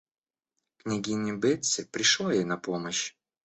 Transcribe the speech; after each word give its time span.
Княгиня 0.77 1.35
Бетси 1.37 1.85
пришла 1.91 2.33
ей 2.33 2.43
на 2.43 2.57
помощь. 2.57 3.15